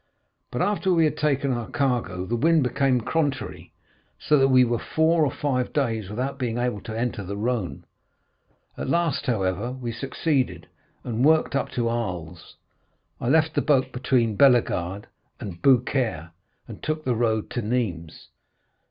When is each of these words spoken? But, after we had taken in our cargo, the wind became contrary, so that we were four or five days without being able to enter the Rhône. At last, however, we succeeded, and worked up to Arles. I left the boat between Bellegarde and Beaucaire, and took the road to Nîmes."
But, 0.49 0.63
after 0.63 0.91
we 0.91 1.03
had 1.03 1.15
taken 1.15 1.51
in 1.51 1.57
our 1.59 1.69
cargo, 1.69 2.25
the 2.25 2.35
wind 2.35 2.63
became 2.63 3.01
contrary, 3.01 3.71
so 4.17 4.39
that 4.39 4.47
we 4.47 4.63
were 4.63 4.79
four 4.79 5.23
or 5.23 5.29
five 5.29 5.71
days 5.73 6.09
without 6.09 6.39
being 6.39 6.57
able 6.57 6.81
to 6.81 6.97
enter 6.97 7.23
the 7.23 7.35
Rhône. 7.35 7.83
At 8.75 8.89
last, 8.89 9.27
however, 9.27 9.73
we 9.73 9.91
succeeded, 9.91 10.67
and 11.03 11.23
worked 11.23 11.55
up 11.55 11.69
to 11.73 11.87
Arles. 11.87 12.55
I 13.19 13.29
left 13.29 13.53
the 13.53 13.61
boat 13.61 13.91
between 13.91 14.35
Bellegarde 14.37 15.05
and 15.39 15.61
Beaucaire, 15.61 16.31
and 16.67 16.81
took 16.81 17.03
the 17.03 17.13
road 17.13 17.51
to 17.51 17.61
Nîmes." 17.61 18.29